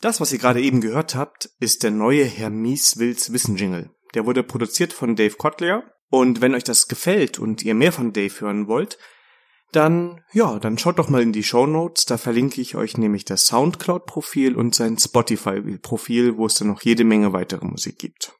[0.00, 3.90] Das, was ihr gerade eben gehört habt, ist der neue Herr Wills Wissen Jingle.
[4.14, 5.82] Der wurde produziert von Dave Kotler.
[6.10, 8.96] Und wenn euch das gefällt und ihr mehr von Dave hören wollt,
[9.72, 12.06] dann, ja, dann schaut doch mal in die Show Notes.
[12.06, 17.04] Da verlinke ich euch nämlich das Soundcloud-Profil und sein Spotify-Profil, wo es dann noch jede
[17.04, 18.32] Menge weitere Musik gibt.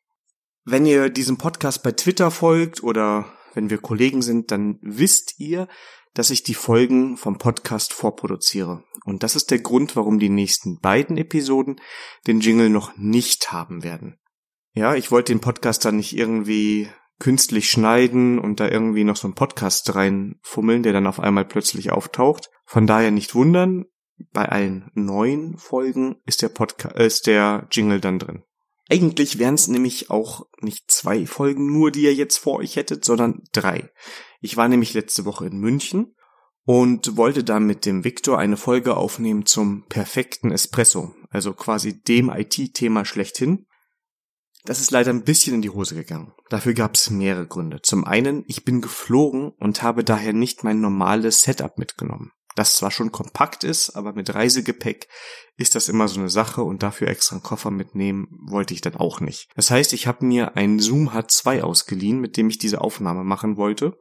[0.65, 5.68] Wenn ihr diesem Podcast bei Twitter folgt oder wenn wir Kollegen sind, dann wisst ihr,
[6.18, 8.82] dass ich die Folgen vom Podcast vorproduziere.
[9.04, 11.80] Und das ist der Grund, warum die nächsten beiden Episoden
[12.26, 14.18] den Jingle noch nicht haben werden.
[14.74, 16.88] Ja, ich wollte den Podcast dann nicht irgendwie
[17.20, 21.93] künstlich schneiden und da irgendwie noch so einen Podcast reinfummeln, der dann auf einmal plötzlich
[21.93, 22.50] auftaucht.
[22.65, 23.84] Von daher nicht wundern,
[24.32, 28.43] bei allen neuen Folgen ist der Podcast, äh, ist der Jingle dann drin.
[28.90, 33.04] Eigentlich wären es nämlich auch nicht zwei Folgen nur, die ihr jetzt vor euch hättet,
[33.04, 33.90] sondern drei.
[34.40, 36.14] Ich war nämlich letzte Woche in München
[36.64, 42.30] und wollte da mit dem Victor eine Folge aufnehmen zum perfekten Espresso, also quasi dem
[42.30, 43.66] IT-Thema schlechthin.
[44.64, 46.34] Das ist leider ein bisschen in die Hose gegangen.
[46.50, 47.80] Dafür gab es mehrere Gründe.
[47.82, 52.32] Zum einen, ich bin geflogen und habe daher nicht mein normales Setup mitgenommen.
[52.54, 55.09] Das zwar schon kompakt ist, aber mit Reisegepäck
[55.56, 58.96] ist das immer so eine Sache und dafür extra einen Koffer mitnehmen wollte ich dann
[58.96, 59.48] auch nicht.
[59.54, 63.56] Das heißt, ich habe mir ein Zoom H2 ausgeliehen, mit dem ich diese Aufnahme machen
[63.56, 63.96] wollte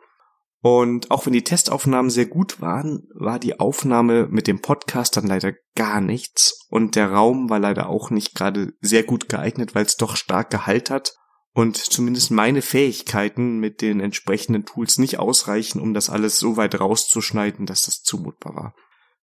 [0.61, 5.27] und auch wenn die Testaufnahmen sehr gut waren, war die Aufnahme mit dem Podcast dann
[5.27, 6.65] leider gar nichts.
[6.69, 10.49] Und der Raum war leider auch nicht gerade sehr gut geeignet, weil es doch stark
[10.49, 11.13] Gehalt hat.
[11.53, 16.79] Und zumindest meine Fähigkeiten mit den entsprechenden Tools nicht ausreichen, um das alles so weit
[16.79, 18.75] rauszuschneiden, dass das zumutbar war.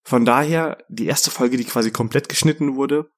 [0.02, 3.08] Von daher die erste Folge, die quasi komplett geschnitten wurde.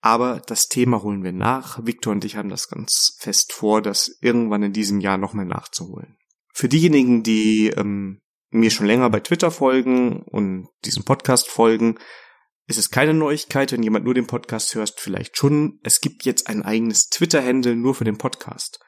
[0.00, 1.84] Aber das Thema holen wir nach.
[1.84, 6.18] Victor und ich haben das ganz fest vor, das irgendwann in diesem Jahr nochmal nachzuholen.
[6.54, 8.20] Für diejenigen, die ähm,
[8.50, 11.98] mir schon länger bei Twitter folgen und diesem Podcast folgen,
[12.66, 15.80] ist es keine Neuigkeit, wenn jemand nur den Podcast hört, vielleicht schon.
[15.82, 18.78] Es gibt jetzt ein eigenes Twitter-Handle nur für den Podcast.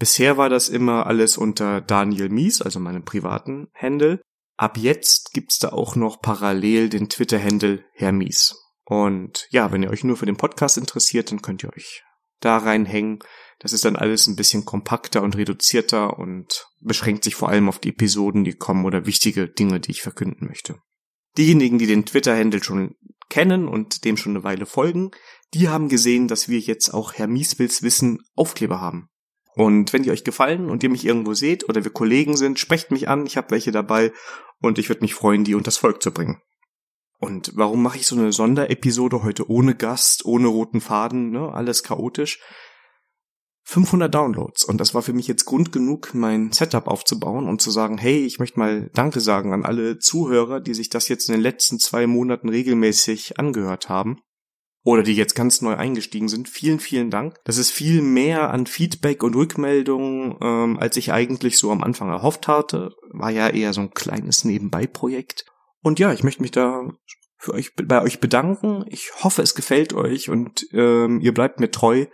[0.00, 4.20] Bisher war das immer alles unter Daniel Mies, also meinem privaten Handle.
[4.58, 8.56] Ab jetzt gibt's da auch noch parallel den Twitter-Handle Herr Mies.
[8.84, 12.02] Und ja, wenn ihr euch nur für den Podcast interessiert, dann könnt ihr euch
[12.40, 13.20] da reinhängen.
[13.58, 17.78] Das ist dann alles ein bisschen kompakter und reduzierter und beschränkt sich vor allem auf
[17.78, 20.76] die Episoden, die kommen oder wichtige Dinge, die ich verkünden möchte.
[21.38, 22.94] Diejenigen, die den Twitter-Handle schon
[23.28, 25.10] kennen und dem schon eine Weile folgen,
[25.54, 29.08] die haben gesehen, dass wir jetzt auch Herr Mieswils Wissen Aufkleber haben.
[29.54, 32.90] Und wenn die euch gefallen und ihr mich irgendwo seht oder wir Kollegen sind, sprecht
[32.90, 34.12] mich an, ich habe welche dabei
[34.60, 36.42] und ich würde mich freuen, die unters Volk zu bringen.
[37.26, 41.82] Und warum mache ich so eine Sonderepisode heute ohne Gast, ohne roten Faden, ne, alles
[41.82, 42.38] chaotisch?
[43.64, 47.72] 500 Downloads und das war für mich jetzt Grund genug, mein Setup aufzubauen und zu
[47.72, 51.32] sagen, hey, ich möchte mal Danke sagen an alle Zuhörer, die sich das jetzt in
[51.32, 54.20] den letzten zwei Monaten regelmäßig angehört haben
[54.84, 56.48] oder die jetzt ganz neu eingestiegen sind.
[56.48, 57.40] Vielen, vielen Dank.
[57.42, 62.08] Das ist viel mehr an Feedback und Rückmeldungen, ähm, als ich eigentlich so am Anfang
[62.08, 62.94] erhofft hatte.
[63.10, 65.44] War ja eher so ein kleines Nebenbei-Projekt.
[65.86, 66.82] Und ja, ich möchte mich da
[67.38, 68.84] für euch bei euch bedanken.
[68.88, 72.06] Ich hoffe, es gefällt euch und ähm, ihr bleibt mir treu.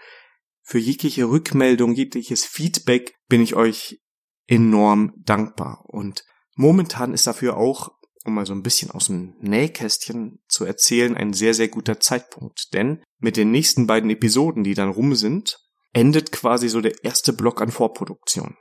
[0.61, 4.03] Für jegliche Rückmeldung, jegliches Feedback bin ich euch
[4.47, 5.87] enorm dankbar.
[5.87, 7.89] Und momentan ist dafür auch,
[8.27, 12.75] um mal so ein bisschen aus dem Nähkästchen zu erzählen, ein sehr, sehr guter Zeitpunkt.
[12.75, 15.57] Denn mit den nächsten beiden Episoden, die dann rum sind,
[15.95, 18.55] endet quasi so der erste Block an Vorproduktion.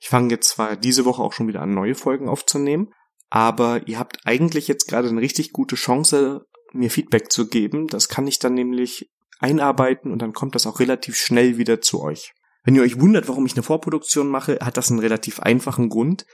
[0.00, 2.92] Ich fange jetzt zwar diese Woche auch schon wieder an, neue Folgen aufzunehmen,
[3.30, 7.86] aber ihr habt eigentlich jetzt gerade eine richtig gute Chance, mir Feedback zu geben.
[7.86, 9.08] Das kann ich dann nämlich
[9.38, 12.32] einarbeiten und dann kommt das auch relativ schnell wieder zu euch.
[12.64, 16.26] Wenn ihr euch wundert, warum ich eine Vorproduktion mache, hat das einen relativ einfachen Grund.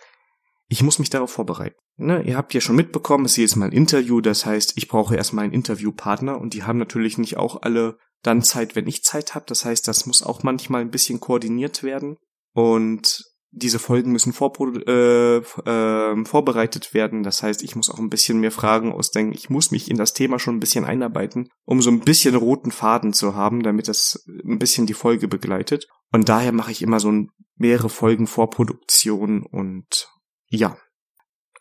[0.69, 1.77] Ich muss mich darauf vorbereiten.
[1.99, 4.89] Ne, ihr habt ja schon mitbekommen, es ist jedes Mal ein Interview, das heißt, ich
[4.89, 9.05] brauche erstmal einen Interviewpartner und die haben natürlich nicht auch alle dann Zeit, wenn ich
[9.05, 9.47] Zeit habe.
[9.49, 12.17] Das heißt, das muss auch manchmal ein bisschen koordiniert werden.
[12.53, 13.25] Und
[13.57, 17.23] diese Folgen müssen äh, äh, vorbereitet werden.
[17.23, 19.33] Das heißt, ich muss auch ein bisschen mehr Fragen ausdenken.
[19.33, 22.71] Ich muss mich in das Thema schon ein bisschen einarbeiten, um so ein bisschen roten
[22.71, 25.89] Faden zu haben, damit das ein bisschen die Folge begleitet.
[26.13, 27.11] Und daher mache ich immer so
[27.57, 30.09] mehrere Folgen Vorproduktion und
[30.49, 30.77] ja.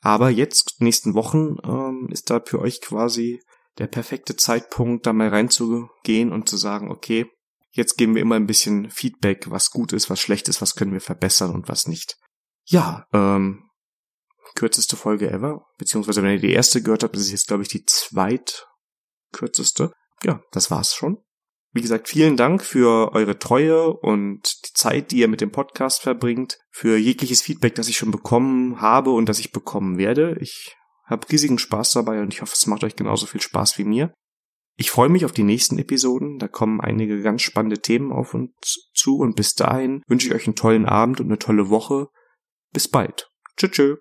[0.01, 3.39] Aber jetzt, nächsten Wochen, ähm, ist da für euch quasi
[3.77, 7.25] der perfekte Zeitpunkt, da mal reinzugehen und zu sagen, okay,
[7.75, 10.93] Jetzt geben wir immer ein bisschen Feedback, was gut ist, was schlecht ist, was können
[10.93, 12.15] wir verbessern und was nicht.
[12.63, 13.69] Ja, ähm,
[14.55, 17.83] kürzeste Folge ever, beziehungsweise wenn ihr die erste gehört habt, ist jetzt, glaube ich, die
[17.83, 19.91] zweitkürzeste.
[20.23, 21.17] Ja, das war's schon.
[21.73, 26.01] Wie gesagt, vielen Dank für eure Treue und die Zeit, die ihr mit dem Podcast
[26.01, 30.37] verbringt, für jegliches Feedback, das ich schon bekommen habe und das ich bekommen werde.
[30.39, 33.83] Ich habe riesigen Spaß dabei und ich hoffe, es macht euch genauso viel Spaß wie
[33.83, 34.13] mir.
[34.77, 36.37] Ich freue mich auf die nächsten Episoden.
[36.37, 40.47] Da kommen einige ganz spannende Themen auf uns zu und bis dahin wünsche ich euch
[40.47, 42.09] einen tollen Abend und eine tolle Woche.
[42.73, 43.31] Bis bald.
[43.55, 43.71] Tschüss.
[43.71, 43.97] tschüss.